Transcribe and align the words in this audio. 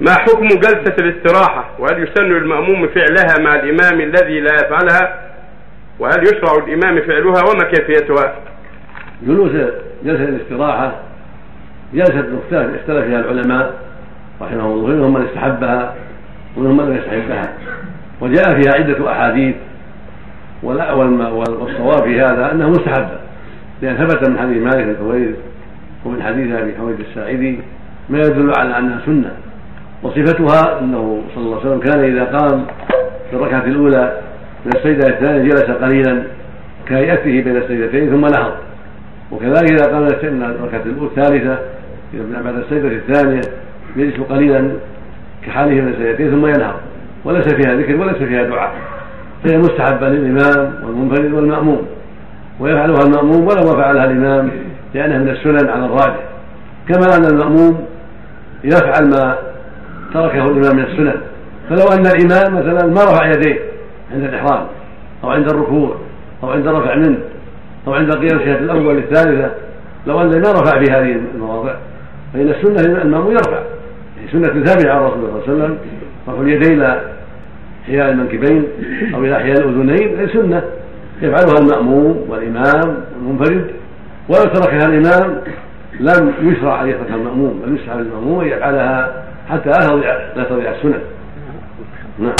ما 0.00 0.12
حكم 0.12 0.48
جلسة 0.48 0.94
الاستراحة؟ 1.00 1.64
وهل 1.78 2.02
يسن 2.02 2.24
للمأموم 2.24 2.88
فعلها 2.88 3.44
مع 3.44 3.54
الإمام 3.54 4.00
الذي 4.00 4.40
لا 4.40 4.54
يفعلها؟ 4.54 5.30
وهل 5.98 6.22
يشرع 6.22 6.64
الإمام 6.66 7.00
فعلها؟ 7.00 7.42
وما 7.50 7.64
كيفيتها؟ 7.64 8.34
جلوس 9.22 9.52
جلسة 10.04 10.24
الاستراحة 10.24 10.94
جلسة 11.94 12.14
مختلف 12.14 12.80
اختلف 12.80 13.04
فيها 13.04 13.20
العلماء 13.20 13.74
رحمهم 14.42 14.72
الله 14.72 14.88
منهم 14.88 15.14
من 15.14 15.26
استحبها 15.26 15.94
ومنهم 16.56 16.76
من 16.76 16.84
لم 16.84 16.96
يستحبها. 16.96 17.52
وجاء 18.20 18.60
فيها 18.60 18.72
عدة 18.74 19.12
أحاديث 19.12 19.54
والصواب 20.62 22.02
في 22.02 22.20
هذا 22.20 22.52
أنها 22.52 22.68
مستحبة 22.68 23.18
لأن 23.82 23.96
ثبت 23.96 24.28
من 24.28 24.38
حديث 24.38 24.62
مالك 24.62 24.96
بن 25.00 25.34
ومن 26.04 26.22
حديث 26.22 26.52
أبي 26.52 26.74
حميد 26.78 27.00
الساعدي 27.00 27.58
ما 28.08 28.18
يدل 28.18 28.52
على 28.58 28.78
أنها 28.78 29.00
سنة. 29.06 29.32
وصفتها 30.02 30.80
أنه 30.80 31.22
صلى 31.34 31.44
الله 31.44 31.60
عليه 31.60 31.66
وسلم 31.66 31.80
كان 31.80 32.04
إذا 32.04 32.24
قام 32.24 32.64
في 33.30 33.36
الركعة 33.36 33.64
الأولى 33.64 34.18
من 34.66 34.72
السجدة 34.76 35.08
الثانية 35.08 35.42
جلس 35.42 35.62
قليلا 35.62 36.22
كهيئته 36.88 37.42
بين 37.42 37.56
السجدتين 37.56 38.10
ثم 38.10 38.20
نهض. 38.20 38.52
وكذلك 39.32 39.72
إذا 39.72 39.92
قام 39.92 40.02
من 40.02 40.42
الركعة 40.42 40.82
الثالثة 41.02 41.58
بعد 42.44 42.56
السجدة 42.56 42.88
الثانية 42.88 43.40
يجلس 43.96 44.20
قليلا 44.20 44.72
كحاله 45.46 45.80
من 45.80 45.88
السجدتين 45.88 46.30
ثم 46.30 46.46
ينهض. 46.46 46.74
وليس 47.24 47.54
فيها 47.54 47.74
ذكر 47.74 47.96
وليس 47.96 48.16
فيها 48.16 48.42
دعاء. 48.42 48.72
فهي 49.44 49.58
مستحبة 49.58 50.08
للإمام 50.08 50.74
والمنفرد 50.84 51.32
والمأموم. 51.32 51.86
ويفعلها 52.60 53.02
المأموم 53.06 53.46
ولو 53.46 53.76
فعلها 53.76 54.04
الإمام 54.04 54.50
لأنها 54.94 55.18
من 55.18 55.28
السنن 55.28 55.70
على 55.70 55.84
الراجح. 55.84 56.24
كما 56.88 57.16
أن 57.16 57.24
المأموم 57.24 57.86
يفعل 58.64 59.10
ما 59.10 59.51
تركه 60.14 60.46
الإمام 60.46 60.76
من 60.76 60.84
السنن. 60.84 61.14
فلو 61.68 61.84
أن 61.92 62.06
الإمام 62.06 62.54
مثلا 62.54 62.86
ما 62.86 63.04
رفع 63.04 63.26
يديه 63.26 63.58
عند 64.14 64.24
الإحرام 64.24 64.66
أو 65.24 65.30
عند 65.30 65.52
الركوع 65.52 65.96
أو 66.42 66.50
عند 66.50 66.66
الرفع 66.66 66.94
منه 66.94 67.18
أو 67.86 67.94
عند 67.94 68.12
قيام 68.12 68.38
الشهادة 68.40 68.58
الأول 68.58 68.98
الثالثة 68.98 69.50
لو 70.06 70.20
أن 70.20 70.28
ما 70.28 70.52
رفع 70.52 70.84
في 70.84 70.92
هذه 70.92 71.20
المواضع 71.34 71.74
فإن 72.34 72.48
السنة 72.48 73.02
المأموم 73.02 73.32
يرفع. 73.32 73.62
سنة 74.32 74.64
ثابتة 74.64 74.92
عن 74.92 75.02
رسول 75.02 75.18
الله 75.18 75.40
صلى 75.46 75.54
الله 75.54 75.64
عليه 75.64 75.74
وسلم 75.74 75.78
رفع 76.28 76.42
اليدين 76.42 76.82
إلى 76.82 77.00
حيال 77.86 78.10
المنكبين 78.10 78.66
أو 79.14 79.24
إلى 79.24 79.34
حيال 79.38 79.58
الأذنين 79.58 80.18
هي 80.18 80.28
سنة. 80.28 80.62
يفعلها 81.22 81.58
المأموم 81.60 82.26
والإمام 82.28 82.96
والمنفرد. 83.16 83.66
ولو 84.28 84.44
تركها 84.44 84.86
الإمام 84.86 85.40
لم 86.00 86.32
يشرع 86.42 86.82
أن 86.82 86.88
يترك 86.88 87.10
المأموم 87.10 87.62
بل 87.66 87.76
يسعى 87.76 87.98
للمأموم 87.98 88.40
أن 88.40 88.46
يفعلها 88.46 89.22
حتى 89.50 89.70
لا 90.36 90.44
تضيع 90.44 90.70
السنن 90.70 91.00
نعم. 92.18 92.34